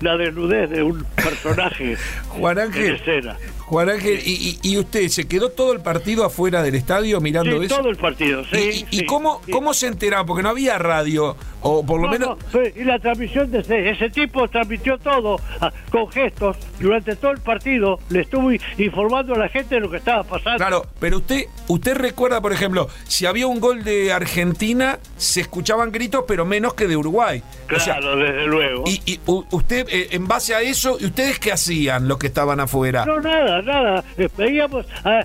la, 0.00 0.16
desnudez 0.16 0.68
de 0.70 0.82
un 0.82 1.04
personaje 1.14 1.96
Juan 2.28 2.58
Ángel, 2.58 2.94
escena. 2.96 3.36
Juan 3.68 3.90
Ángel, 3.90 4.20
y, 4.24 4.78
usted 4.78 5.08
se 5.08 5.28
quedó 5.28 5.50
todo 5.50 5.74
el 5.74 5.80
partido 5.80 6.24
afuera 6.24 6.62
del 6.62 6.74
estadio 6.74 7.20
mirando 7.20 7.60
sí, 7.60 7.68
todo 7.68 7.90
el 7.90 7.96
partido, 7.96 8.42
sí. 8.44 8.86
¿Y, 8.90 9.04
cómo, 9.04 9.42
cómo 9.52 9.74
se 9.74 9.88
enteraba? 9.88 10.24
Porque 10.24 10.42
no 10.42 10.48
había 10.48 10.78
radio, 10.78 11.36
o 11.60 11.84
por 11.84 12.00
lo 12.00 12.08
menos... 12.08 12.38
y 12.74 12.84
la 12.84 12.98
transmisión 12.98 13.50
de 13.50 13.58
ese, 13.58 13.90
ese 13.90 14.08
tipo 14.08 14.48
transmitió 14.48 14.96
todo 14.96 15.38
ah, 15.60 15.70
con 15.90 16.10
gestos 16.10 16.56
durante 16.80 17.14
todo 17.16 17.32
el 17.32 17.40
partido, 17.40 17.98
le 18.08 18.20
estuvo 18.20 18.50
informando 18.78 19.34
a 19.34 19.38
la 19.38 19.48
gente 19.50 19.74
de 19.74 19.82
lo 19.82 19.90
que 19.90 19.98
estaba 19.98 20.22
pasando. 20.22 20.56
Claro, 20.56 20.86
pero 20.98 21.18
usted, 21.18 21.44
usted 21.66 21.94
recuerda, 21.94 22.40
por 22.40 22.54
ejemplo, 22.54 22.88
si 23.06 23.26
había 23.26 23.46
un 23.46 23.60
gol 23.60 23.84
de 23.84 24.12
Argentina, 24.12 24.98
se 25.18 25.42
escuchaban 25.42 25.92
gritos, 25.92 26.24
pero 26.26 26.46
menos 26.46 26.72
que 26.72 26.86
de 26.86 26.96
Uruguay. 26.96 27.42
Claro, 27.66 28.16
desde 28.16 28.46
luego. 28.46 28.84
Y, 28.86 29.20
usted, 29.26 29.86
eh, 29.90 30.08
en 30.12 30.26
base 30.26 30.54
a 30.54 30.62
eso, 30.62 30.96
¿y 30.98 31.04
ustedes 31.04 31.38
qué 31.38 31.52
hacían 31.52 32.08
los 32.08 32.16
que 32.16 32.28
estaban 32.28 32.60
afuera? 32.60 33.04
No, 33.04 33.20
nada 33.20 33.57
nada, 33.62 34.04
Veíamos 34.36 34.86
a, 35.04 35.20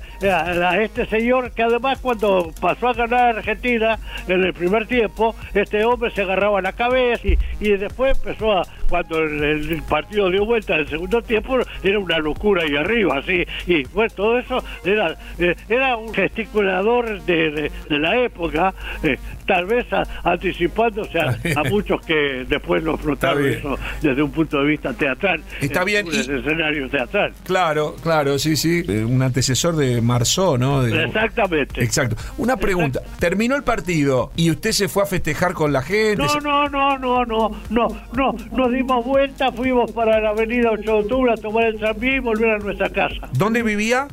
este 0.77 1.05
señor 1.05 1.51
que 1.51 1.63
además 1.63 1.99
cuando 1.99 2.51
pasó 2.59 2.89
a 2.89 2.93
ganar 2.93 3.37
Argentina 3.37 3.97
en 4.27 4.43
el 4.43 4.53
primer 4.53 4.87
tiempo, 4.87 5.35
este 5.53 5.83
hombre 5.83 6.11
se 6.11 6.21
agarraba 6.21 6.61
la 6.61 6.73
cabeza 6.73 7.27
y, 7.27 7.37
y 7.59 7.77
después 7.77 8.17
empezó 8.17 8.53
a, 8.53 8.63
cuando 8.93 9.23
el, 9.23 9.81
partido 9.89 10.29
dio 10.29 10.45
vuelta 10.45 10.75
en 10.75 10.81
el 10.81 10.87
segundo 10.87 11.19
tiempo, 11.23 11.57
era 11.81 11.97
una 11.97 12.19
locura 12.19 12.61
ahí 12.61 12.75
arriba, 12.75 13.17
así. 13.17 13.43
Y 13.65 13.83
pues 13.85 14.13
todo 14.13 14.37
eso 14.37 14.63
era, 14.85 15.17
eh, 15.39 15.55
era 15.67 15.97
un 15.97 16.13
gesticulador 16.13 17.19
de, 17.23 17.71
la 17.89 18.19
época, 18.19 18.71
eh, 19.01 19.17
tal 19.47 19.65
vez 19.65 19.87
anticipándose 20.23 21.19
a, 21.19 21.63
muchos 21.71 22.05
que 22.05 22.45
después 22.47 22.83
lo 22.83 22.95
flotaron 22.95 23.47
eso 23.47 23.79
desde 23.99 24.21
un 24.21 24.31
punto 24.31 24.59
de 24.59 24.65
vista 24.65 24.93
teatral. 24.93 25.41
Está 25.59 25.83
bien. 25.83 26.05
y, 26.05 26.15
escenario 26.15 26.87
teatral. 26.87 27.33
Claro, 27.45 27.95
claro, 27.99 28.22
sí, 28.39 28.55
sí. 28.55 28.83
Eh, 28.87 29.05
un 29.05 29.21
antecesor 29.21 29.75
de 29.75 30.01
Marzó, 30.01 30.57
¿no? 30.57 30.85
Exactamente. 30.85 31.83
Exacto. 31.83 32.15
Una 32.37 32.57
pregunta. 32.57 33.01
Terminó 33.19 33.55
el 33.55 33.63
partido 33.63 34.31
y 34.35 34.51
usted 34.51 34.71
se 34.71 34.87
fue 34.87 35.03
a 35.03 35.05
festejar 35.05 35.53
con 35.53 35.73
la 35.73 35.81
gente. 35.81 36.17
No, 36.17 36.39
no, 36.39 36.69
no, 36.69 36.97
no, 36.97 37.25
no, 37.25 37.51
no, 37.69 37.87
no. 38.13 38.35
Nos 38.51 38.71
dimos 38.71 39.05
vuelta, 39.05 39.51
fuimos 39.51 39.91
para 39.91 40.19
la 40.19 40.29
avenida 40.29 40.71
8 40.71 40.81
de 40.81 40.91
octubre 40.91 41.33
a 41.33 41.37
tomar 41.37 41.65
el 41.65 41.77
tranvía 41.77 42.15
y 42.15 42.19
volver 42.19 42.51
a 42.51 42.57
nuestra 42.59 42.89
casa. 42.89 43.29
¿Dónde 43.33 43.63
vivía? 43.63 44.07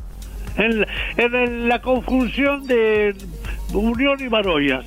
En, 0.57 0.85
en 1.17 1.69
la 1.69 1.81
conjunción 1.81 2.67
de 2.67 3.15
Unión 3.73 4.19
y 4.19 4.29
Maroyas. 4.29 4.85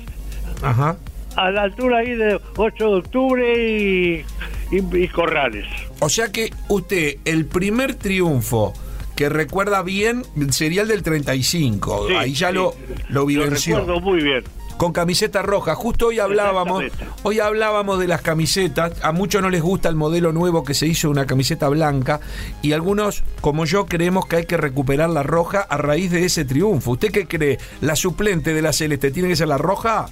Ajá. 0.61 0.97
A 1.35 1.51
la 1.51 1.63
altura 1.63 1.97
ahí 1.99 2.15
de 2.15 2.39
8 2.55 2.89
de 2.89 2.95
octubre 2.95 3.69
y, 3.69 4.25
y, 4.71 5.07
Corrales. 5.09 5.65
O 5.99 6.09
sea 6.09 6.31
que 6.31 6.51
usted, 6.69 7.17
el 7.25 7.45
primer 7.45 7.95
triunfo 7.95 8.73
que 9.15 9.29
recuerda 9.29 9.81
bien 9.81 10.23
sería 10.49 10.81
el 10.81 10.87
del 10.87 11.03
35. 11.03 12.07
ahí 12.17 12.33
ya 12.33 12.51
lo, 12.51 12.75
lo 13.09 13.25
vivenció. 13.25 13.77
Lo 13.77 13.81
recuerdo 13.81 14.01
muy 14.01 14.23
bien 14.23 14.43
con 14.77 14.93
camiseta 14.93 15.41
roja. 15.41 15.75
Justo 15.75 16.07
hoy 16.07 16.19
hablábamos, 16.19 16.83
hoy 17.23 17.39
hablábamos 17.39 17.99
de 17.99 18.07
las 18.07 18.21
camisetas. 18.21 18.93
A 19.03 19.11
muchos 19.11 19.41
no 19.41 19.49
les 19.49 19.61
gusta 19.61 19.89
el 19.89 19.95
modelo 19.95 20.31
nuevo 20.31 20.63
que 20.63 20.73
se 20.73 20.87
hizo 20.87 21.09
una 21.09 21.25
camiseta 21.25 21.69
blanca 21.69 22.19
y 22.61 22.73
algunos, 22.73 23.23
como 23.41 23.65
yo, 23.65 23.85
creemos 23.85 24.25
que 24.27 24.37
hay 24.37 24.45
que 24.45 24.57
recuperar 24.57 25.09
la 25.09 25.23
roja 25.23 25.61
a 25.61 25.77
raíz 25.77 26.11
de 26.11 26.25
ese 26.25 26.45
triunfo. 26.45 26.91
¿Usted 26.91 27.11
qué 27.11 27.27
cree? 27.27 27.57
¿La 27.81 27.95
suplente 27.95 28.53
de 28.53 28.61
la 28.61 28.73
celeste 28.73 29.11
tiene 29.11 29.29
que 29.29 29.35
ser 29.35 29.47
la 29.47 29.57
roja? 29.57 30.07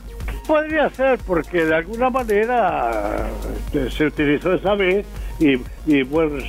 Podría 0.48 0.90
ser, 0.90 1.20
porque 1.26 1.66
de 1.66 1.76
alguna 1.76 2.10
manera 2.10 3.30
este, 3.58 3.92
se 3.92 4.06
utilizó 4.08 4.54
esa 4.54 4.76
vez 4.76 5.06
y, 5.40 5.60
y 5.86 6.04
bueno, 6.04 6.44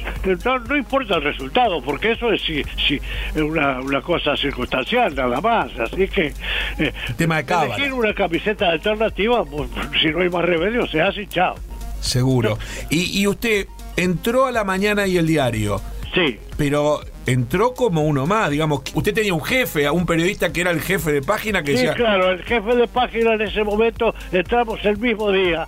no, 0.45 0.77
importa 0.77 1.17
el 1.17 1.23
resultado, 1.23 1.83
porque 1.83 2.13
eso 2.13 2.33
es 2.33 2.43
si, 2.43 2.63
si 2.87 3.01
una, 3.41 3.81
una 3.81 4.01
cosa 4.03 4.37
circunstancial 4.37 5.15
nada 5.15 5.41
más. 5.41 5.71
Así 5.79 6.09
que 6.09 6.33
eh, 6.79 6.93
tema 7.17 7.43
de 7.43 7.55
elegir 7.55 7.93
una 7.93 8.15
camiseta 8.15 8.71
alternativa, 8.71 9.45
pues, 9.45 9.71
si 10.01 10.09
no 10.09 10.21
hay 10.21 10.31
más 10.31 10.45
remedio, 10.45 10.87
se 10.87 11.01
hace 11.01 11.23
y 11.23 11.27
chao. 11.27 11.55
Seguro. 12.01 12.59
Y, 12.91 13.21
y 13.21 13.27
usted 13.27 13.67
entró 13.97 14.47
a 14.47 14.53
la 14.53 14.65
mañana 14.65 15.07
y 15.07 15.17
el 15.17 15.27
diario. 15.27 15.81
Sí. 16.15 16.39
Pero 16.57 17.01
entró 17.27 17.75
como 17.75 18.03
uno 18.03 18.27
más, 18.27 18.51
digamos. 18.51 18.83
Usted 18.95 19.15
tenía 19.15 19.35
un 19.35 19.43
jefe, 19.43 19.89
un 19.91 20.07
periodista 20.07 20.53
que 20.53 20.61
era 20.61 20.71
el 20.71 20.81
jefe 20.81 21.13
de 21.13 21.23
página 21.23 21.63
que 21.63 21.77
sí, 21.77 21.87
claro, 21.95 22.31
el 22.31 22.43
jefe 22.43 22.75
de 22.75 22.87
página 22.87 23.35
en 23.35 23.43
ese 23.43 23.65
momento 23.65 24.15
entramos 24.33 24.85
el 24.85 24.99
mismo 24.99 25.31
día, 25.33 25.67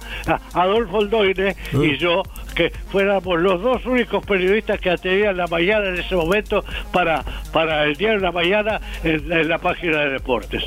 Adolfo 0.53 0.99
Oldoine 0.99 1.57
y 1.73 1.77
uh. 1.77 1.97
yo, 1.97 2.23
que 2.57 2.71
fuéramos 2.91 3.39
los 3.39 3.63
dos 3.63 3.87
únicos 3.87 4.25
periodistas 4.25 4.81
que 4.81 4.91
atendían 4.91 5.37
la 5.37 5.47
mañana 5.47 5.89
en 5.89 5.99
ese 5.99 6.17
momento 6.17 6.65
para, 6.93 7.23
para 7.53 7.85
el 7.85 7.95
día 7.95 8.13
de 8.13 8.21
la 8.21 8.33
mañana 8.33 8.81
en, 9.05 9.49
la 9.49 9.59
página 9.59 10.01
de 10.01 10.11
deportes. 10.11 10.65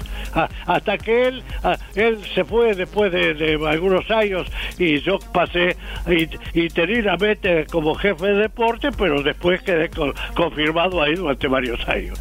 hasta 0.66 0.98
que 0.98 1.28
él, 1.28 1.44
él 1.96 2.20
se 2.34 2.46
fue 2.46 2.76
después 2.76 3.12
de, 3.12 3.60
algunos 3.68 4.10
años 4.12 4.48
y 4.78 5.00
yo 5.00 5.18
pasé 5.34 5.76
interinamente 6.54 7.66
como 7.72 7.96
jefe 7.96 8.28
de 8.28 8.34
deporte, 8.36 8.90
pero 8.98 9.22
después 9.24 9.62
quedé 9.64 9.90
confirmado 10.36 11.02
ahí 11.02 11.16
durante 11.16 11.48
varios 11.48 11.86
años. 11.90 12.20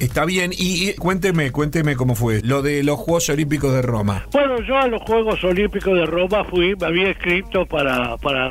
Está 0.00 0.24
bien, 0.24 0.50
y, 0.56 0.94
cuénteme, 0.94 1.52
cuénteme 1.52 1.94
cómo 1.94 2.14
fue 2.14 2.40
lo 2.42 2.62
de 2.62 2.82
los 2.82 2.96
Juegos 2.96 3.28
Olímpicos 3.28 3.74
de 3.74 3.82
Roma. 3.82 4.26
Bueno, 4.32 4.58
yo 4.62 4.78
a 4.78 4.88
los 4.88 5.02
Juegos 5.02 5.44
Olímpicos 5.44 5.92
de 5.92 6.06
Roma 6.06 6.42
fui, 6.44 6.74
me 6.74 6.86
había 6.86 7.10
escrito 7.10 7.66
para, 7.66 8.16
para 8.16 8.50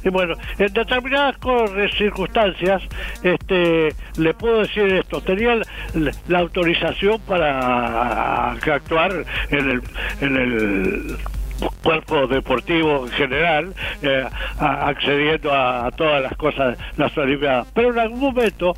y 0.04 0.08
bueno, 0.08 0.34
en 0.58 0.72
determinadas 0.72 1.36
circunstancias, 1.96 2.82
este, 3.22 3.94
le 4.16 4.34
puedo 4.34 4.60
decir 4.60 4.84
esto, 4.94 5.20
tenía 5.20 5.60
la, 6.28 6.38
autorización 6.38 7.20
para 7.22 8.52
actuar 8.52 9.24
en 9.50 9.70
el, 9.70 9.82
en 10.20 10.36
el 10.36 11.16
cuerpo 11.82 12.26
deportivo 12.26 13.06
en 13.06 13.12
general, 13.12 13.74
eh, 14.02 14.24
accediendo 14.58 15.52
a, 15.52 15.90
todas 15.90 16.22
las 16.22 16.36
cosas 16.36 16.78
las 16.96 17.16
Olimpiadas. 17.16 17.66
Pero 17.74 17.90
en 17.90 17.98
algún 17.98 18.20
momento 18.20 18.74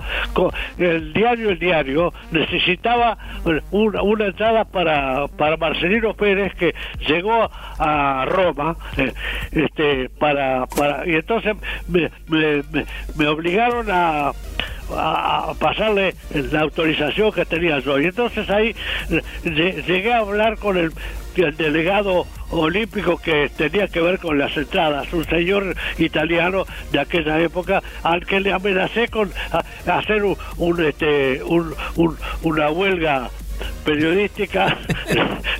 el 0.78 1.12
diario 1.12 1.50
El 1.50 1.58
Diario 1.58 2.12
necesitaba 2.30 3.16
una, 3.70 4.02
una 4.02 4.26
entrada 4.26 4.64
para, 4.64 5.28
para 5.28 5.56
Marcelino 5.56 6.14
Pérez 6.14 6.54
que 6.54 6.74
llegó 7.06 7.50
a 7.78 8.24
Roma 8.26 8.76
eh, 8.96 9.12
este 9.52 10.08
para, 10.18 10.66
para 10.66 11.06
y 11.06 11.14
entonces 11.14 11.56
me, 11.88 12.10
me, 12.28 12.62
me 13.16 13.26
obligaron 13.26 13.86
a 13.90 14.32
a, 14.96 15.54
pasarle 15.58 16.14
la 16.50 16.60
autorización 16.60 17.32
que 17.32 17.44
tenía 17.44 17.78
yo. 17.80 17.98
Y 17.98 18.06
entonces 18.06 18.48
ahí 18.50 18.74
llegué 19.44 20.12
a 20.12 20.18
hablar 20.18 20.58
con 20.58 20.76
el, 20.76 20.92
delegado 21.34 22.26
olímpico 22.50 23.16
que 23.16 23.50
tenía 23.56 23.88
que 23.88 24.00
ver 24.00 24.18
con 24.18 24.38
las 24.38 24.56
entradas, 24.56 25.12
un 25.12 25.24
señor 25.24 25.74
italiano 25.98 26.64
de 26.90 27.00
aquella 27.00 27.40
época 27.40 27.82
al 28.02 28.26
que 28.26 28.40
le 28.40 28.52
amenacé 28.52 29.08
con 29.08 29.30
hacer 29.86 30.22
un, 30.24 30.84
este, 30.84 31.42
un, 31.42 31.74
una 32.42 32.70
huelga 32.70 33.30
periodística 33.84 34.76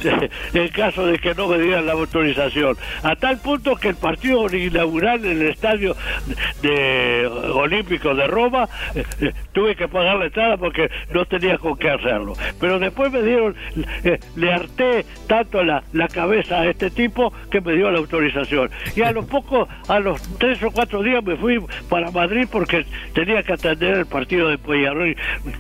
en 0.54 0.68
caso 0.68 1.06
de 1.06 1.18
que 1.18 1.34
no 1.34 1.48
me 1.48 1.58
dieran 1.58 1.86
la 1.86 1.92
autorización. 1.92 2.76
A 3.02 3.16
tal 3.16 3.38
punto 3.38 3.76
que 3.76 3.88
el 3.88 3.96
partido 3.96 4.46
inaugural 4.54 5.24
en 5.24 5.42
el 5.42 5.48
estadio 5.48 5.96
de, 6.62 7.26
olímpico 7.54 8.14
de 8.14 8.26
Roma 8.26 8.68
eh, 8.94 9.04
eh, 9.20 9.32
tuve 9.52 9.74
que 9.76 9.88
pagar 9.88 10.16
la 10.16 10.26
entrada 10.26 10.56
porque 10.56 10.90
no 11.12 11.24
tenía 11.24 11.58
con 11.58 11.76
qué 11.76 11.90
hacerlo. 11.90 12.34
Pero 12.60 12.78
después 12.78 13.12
me 13.12 13.22
dieron, 13.22 13.56
eh, 14.04 14.18
le 14.36 14.52
harté 14.52 15.04
tanto 15.26 15.62
la, 15.62 15.82
la 15.92 16.08
cabeza 16.08 16.60
a 16.60 16.68
este 16.68 16.90
tipo 16.90 17.32
que 17.50 17.60
me 17.60 17.74
dio 17.74 17.90
la 17.90 17.98
autorización. 17.98 18.70
Y 18.96 19.02
a 19.02 19.12
los 19.12 19.26
pocos, 19.26 19.68
a 19.88 19.98
los 19.98 20.20
tres 20.38 20.62
o 20.62 20.70
cuatro 20.70 21.02
días 21.02 21.22
me 21.24 21.36
fui 21.36 21.60
para 21.88 22.10
Madrid 22.10 22.46
porque 22.50 22.86
tenía 23.14 23.42
que 23.42 23.54
atender 23.54 23.98
el 23.98 24.06
partido 24.06 24.48
de 24.48 24.58
Peñarol 24.58 25.16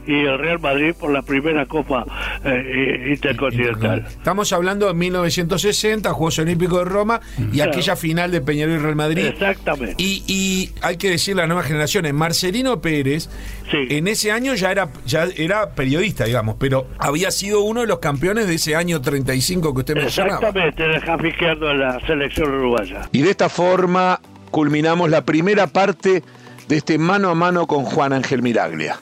y 0.06 0.14
el 0.14 0.38
Real 0.38 0.60
Madrid 0.60 0.94
por 0.98 1.12
la 1.12 1.22
primera 1.22 1.66
Copa 1.66 2.04
eh, 2.44 3.10
intercontinental. 3.10 4.04
Estamos 4.08 4.52
hablando 4.52 4.86
de 4.86 4.94
1960, 4.94 6.12
Juegos 6.12 6.38
Olímpicos 6.38 6.78
de 6.80 6.84
Roma 6.84 7.20
y 7.52 7.60
aquella 7.60 7.96
final 7.96 8.30
de 8.30 8.40
Peñarol 8.40 8.74
y 8.76 8.78
Real 8.78 8.96
Madrid. 8.96 9.26
Exactamente. 9.26 9.94
Y, 9.98 10.70
hay 10.82 10.96
que 10.96 11.10
decir 11.10 11.36
las 11.36 11.46
nuevas 11.46 11.66
generaciones, 11.66 12.12
Marcelino 12.12 12.80
Pérez 12.80 13.28
en 13.72 14.08
ese 14.08 14.32
año 14.32 14.54
ya 14.54 14.70
era, 14.70 14.88
ya 15.06 15.26
era 15.36 15.70
periodista, 15.70 16.24
digamos, 16.24 16.56
pero 16.58 16.86
había 16.98 17.30
sido 17.30 17.62
uno 17.62 17.80
de 17.80 17.86
los 17.86 18.00
campeones 18.00 18.46
de 18.46 18.54
ese 18.54 18.76
año 18.76 19.00
35 19.00 19.72
que 19.72 19.80
usted 19.80 19.94
mencionaba. 19.94 20.36
Exactamente, 20.36 20.84
el 20.84 21.26
izquierdo 21.26 21.68
de 21.68 21.74
la 21.74 22.00
selección 22.06 22.52
uruguaya. 22.52 23.08
Y 23.12 23.22
de 23.22 23.30
esta 23.30 23.48
forma 23.48 24.20
culminamos 24.50 25.10
la 25.10 25.24
primera 25.24 25.66
parte 25.66 26.22
de 26.68 26.76
este 26.76 26.98
mano 26.98 27.30
a 27.30 27.34
mano 27.34 27.66
con 27.66 27.84
Juan 27.84 28.12
Ángel 28.12 28.42
Miraglia. 28.42 28.98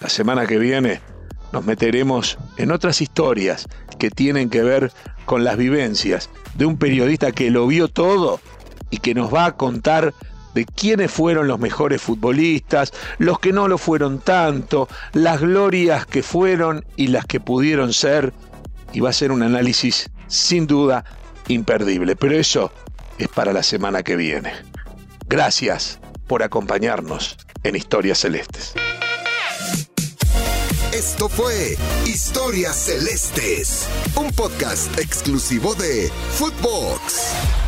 La 0.00 0.08
semana 0.08 0.46
que 0.46 0.58
viene 0.58 1.00
nos 1.52 1.64
meteremos 1.64 2.38
en 2.56 2.72
otras 2.72 3.00
historias 3.00 3.68
que 3.98 4.10
tienen 4.10 4.50
que 4.50 4.62
ver 4.62 4.92
con 5.24 5.44
las 5.44 5.56
vivencias 5.56 6.30
de 6.54 6.66
un 6.66 6.76
periodista 6.76 7.32
que 7.32 7.50
lo 7.50 7.66
vio 7.66 7.88
todo 7.88 8.40
y 8.90 8.98
que 8.98 9.14
nos 9.14 9.32
va 9.32 9.46
a 9.46 9.56
contar 9.56 10.14
de 10.54 10.66
quiénes 10.66 11.10
fueron 11.10 11.48
los 11.48 11.58
mejores 11.58 12.02
futbolistas, 12.02 12.92
los 13.18 13.38
que 13.38 13.52
no 13.52 13.68
lo 13.68 13.78
fueron 13.78 14.18
tanto, 14.18 14.88
las 15.12 15.40
glorias 15.40 16.06
que 16.06 16.22
fueron 16.22 16.84
y 16.96 17.08
las 17.08 17.24
que 17.24 17.40
pudieron 17.40 17.92
ser, 17.92 18.32
y 18.92 19.00
va 19.00 19.10
a 19.10 19.14
ser 19.14 19.32
un 19.32 19.42
análisis 19.42 20.10
sin 20.26 20.66
duda 20.66 21.04
imperdible. 21.48 22.16
Pero 22.16 22.36
eso 22.36 22.70
es 23.18 23.28
para 23.28 23.52
la 23.52 23.62
semana 23.62 24.02
que 24.02 24.16
viene. 24.16 24.52
Gracias 25.26 25.98
por 26.26 26.42
acompañarnos 26.42 27.38
en 27.62 27.76
Historias 27.76 28.18
Celestes. 28.18 28.74
Esto 31.04 31.28
fue 31.28 31.76
Historias 32.06 32.76
Celestes, 32.76 33.88
un 34.14 34.30
podcast 34.30 34.96
exclusivo 35.00 35.74
de 35.74 36.08
Footbox. 36.38 37.61